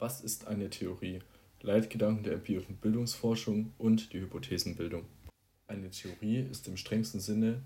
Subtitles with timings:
[0.00, 1.18] Was ist eine Theorie?
[1.60, 5.04] Leitgedanken der empirischen Bildungsforschung und die Hypothesenbildung.
[5.66, 7.60] Eine Theorie ist im strengsten Sinne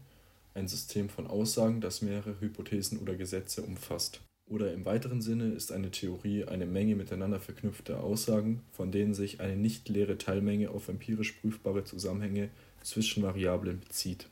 [0.52, 4.20] ein System von Aussagen, das mehrere Hypothesen oder Gesetze umfasst.
[4.50, 9.40] Oder im weiteren Sinne ist eine Theorie eine Menge miteinander verknüpfter Aussagen, von denen sich
[9.40, 12.50] eine nicht leere Teilmenge auf empirisch prüfbare Zusammenhänge
[12.82, 14.28] zwischen Variablen bezieht.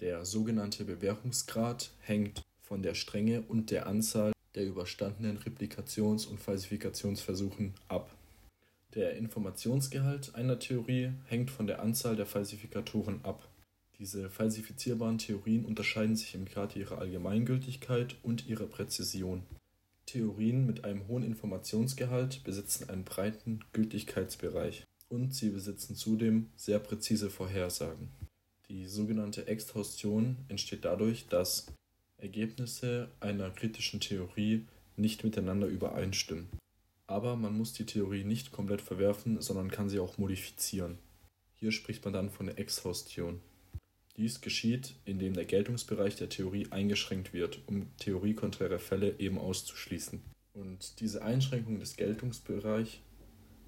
[0.00, 7.74] Der sogenannte Bewährungsgrad hängt von der Strenge und der Anzahl der überstandenen Replikations- und Falsifikationsversuchen
[7.88, 8.10] ab.
[8.94, 13.48] Der Informationsgehalt einer Theorie hängt von der Anzahl der Falsifikatoren ab.
[13.98, 19.42] Diese falsifizierbaren Theorien unterscheiden sich im Grad ihrer Allgemeingültigkeit und ihrer Präzision.
[20.06, 27.30] Theorien mit einem hohen Informationsgehalt besitzen einen breiten Gültigkeitsbereich und sie besitzen zudem sehr präzise
[27.30, 28.08] Vorhersagen.
[28.68, 31.66] Die sogenannte Exhaustion entsteht dadurch, dass
[32.22, 34.66] Ergebnisse einer kritischen Theorie
[34.96, 36.48] nicht miteinander übereinstimmen.
[37.06, 40.98] Aber man muss die Theorie nicht komplett verwerfen, sondern kann sie auch modifizieren.
[41.56, 43.40] Hier spricht man dann von der Exhaustion.
[44.16, 50.20] Dies geschieht, indem der Geltungsbereich der Theorie eingeschränkt wird, um theoriekonträre Fälle eben auszuschließen.
[50.52, 52.98] Und diese Einschränkung des Geltungsbereichs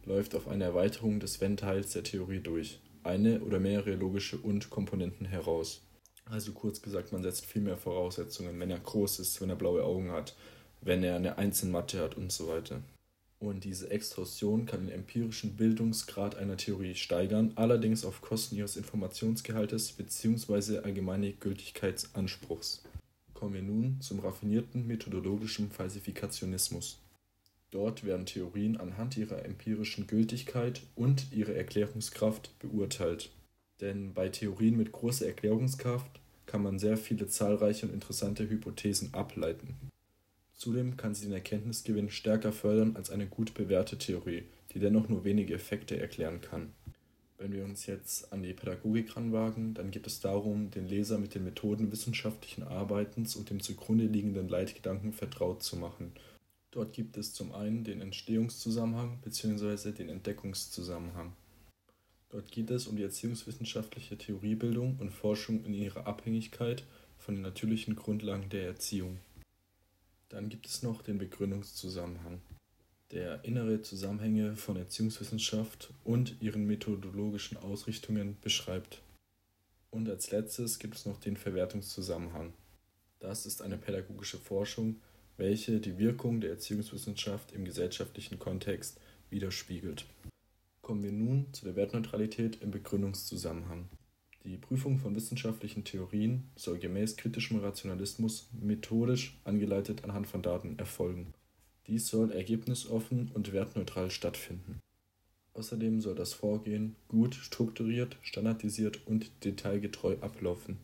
[0.04, 5.82] läuft auf eine Erweiterung des Wenn-Teils der Theorie durch, eine oder mehrere logische Und-Komponenten heraus.
[6.24, 9.84] Also kurz gesagt, man setzt viel mehr Voraussetzungen, wenn er groß ist, wenn er blaue
[9.84, 10.34] Augen hat,
[10.80, 12.80] wenn er eine Eins in Mathe hat und so weiter.
[13.38, 19.92] Und diese Extrusion kann den empirischen Bildungsgrad einer Theorie steigern, allerdings auf Kosten ihres Informationsgehaltes
[19.92, 20.78] bzw.
[20.78, 22.82] allgemeine Gültigkeitsanspruchs.
[23.34, 27.00] Kommen wir nun zum raffinierten methodologischen Falsifikationismus.
[27.72, 33.30] Dort werden Theorien anhand ihrer empirischen Gültigkeit und ihrer Erklärungskraft beurteilt.
[33.82, 39.74] Denn bei Theorien mit großer Erklärungskraft kann man sehr viele zahlreiche und interessante Hypothesen ableiten.
[40.54, 45.24] Zudem kann sie den Erkenntnisgewinn stärker fördern als eine gut bewährte Theorie, die dennoch nur
[45.24, 46.72] wenige Effekte erklären kann.
[47.38, 51.34] Wenn wir uns jetzt an die Pädagogik ranwagen, dann geht es darum, den Leser mit
[51.34, 56.12] den Methoden wissenschaftlichen Arbeitens und dem zugrunde liegenden Leitgedanken vertraut zu machen.
[56.70, 59.90] Dort gibt es zum einen den Entstehungszusammenhang bzw.
[59.90, 61.32] den Entdeckungszusammenhang.
[62.32, 66.82] Dort geht es um die erziehungswissenschaftliche Theoriebildung und Forschung in ihrer Abhängigkeit
[67.18, 69.18] von den natürlichen Grundlagen der Erziehung.
[70.30, 72.40] Dann gibt es noch den Begründungszusammenhang,
[73.10, 79.02] der innere Zusammenhänge von Erziehungswissenschaft und ihren methodologischen Ausrichtungen beschreibt.
[79.90, 82.54] Und als letztes gibt es noch den Verwertungszusammenhang.
[83.20, 84.96] Das ist eine pädagogische Forschung,
[85.36, 88.98] welche die Wirkung der Erziehungswissenschaft im gesellschaftlichen Kontext
[89.28, 90.06] widerspiegelt.
[90.92, 93.88] Kommen wir nun zu der Wertneutralität im Begründungszusammenhang.
[94.44, 101.32] Die Prüfung von wissenschaftlichen Theorien soll gemäß kritischem Rationalismus methodisch angeleitet anhand von Daten erfolgen.
[101.86, 104.80] Dies soll ergebnisoffen und wertneutral stattfinden.
[105.54, 110.76] Außerdem soll das Vorgehen gut strukturiert, standardisiert und detailgetreu ablaufen.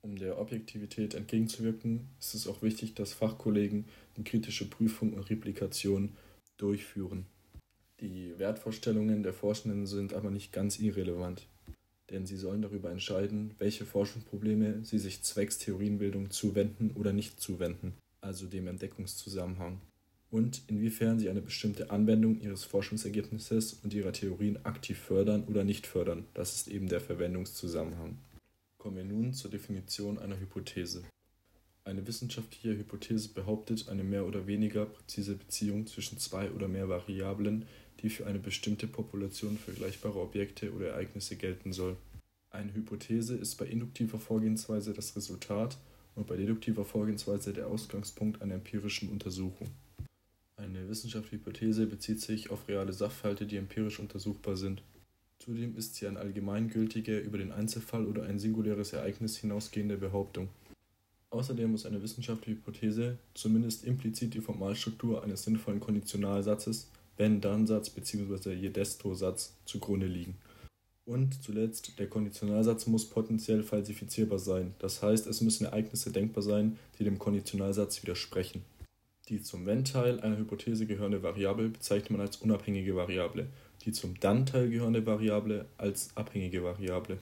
[0.00, 3.86] Um der Objektivität entgegenzuwirken, ist es auch wichtig, dass Fachkollegen
[4.16, 6.10] die kritische Prüfung und Replikation
[6.56, 7.26] durchführen.
[8.00, 11.46] Die Wertvorstellungen der Forschenden sind aber nicht ganz irrelevant,
[12.08, 17.92] denn sie sollen darüber entscheiden, welche Forschungsprobleme sie sich zwecks Theorienbildung zuwenden oder nicht zuwenden,
[18.22, 19.82] also dem Entdeckungszusammenhang,
[20.30, 25.86] und inwiefern sie eine bestimmte Anwendung ihres Forschungsergebnisses und ihrer Theorien aktiv fördern oder nicht
[25.86, 28.16] fördern, das ist eben der Verwendungszusammenhang.
[28.78, 31.02] Kommen wir nun zur Definition einer Hypothese.
[31.84, 37.66] Eine wissenschaftliche Hypothese behauptet eine mehr oder weniger präzise Beziehung zwischen zwei oder mehr Variablen,
[38.02, 41.96] die für eine bestimmte Population vergleichbarer Objekte oder Ereignisse gelten soll.
[42.50, 45.78] Eine Hypothese ist bei induktiver Vorgehensweise das Resultat
[46.14, 49.68] und bei deduktiver Vorgehensweise der Ausgangspunkt einer empirischen Untersuchung.
[50.56, 54.82] Eine wissenschaftliche Hypothese bezieht sich auf reale Sachverhalte, die empirisch untersuchbar sind.
[55.38, 60.48] Zudem ist sie eine allgemeingültige, über den Einzelfall oder ein singuläres Ereignis hinausgehende Behauptung.
[61.30, 66.90] Außerdem muss eine wissenschaftliche Hypothese zumindest implizit die Formalstruktur eines sinnvollen Konditionalsatzes,
[67.20, 68.52] Wenn-Dann-Satz bzw.
[68.54, 70.38] Jedesto-Satz zugrunde liegen.
[71.04, 76.78] Und zuletzt, der Konditionalsatz muss potenziell falsifizierbar sein, das heißt, es müssen Ereignisse denkbar sein,
[76.98, 78.62] die dem Konditionalsatz widersprechen.
[79.28, 83.46] Die zum Wenn-Teil einer Hypothese gehörende Variable bezeichnet man als unabhängige Variable
[83.84, 87.18] die zum Dann-Teil gehörende Variable als abhängige Variable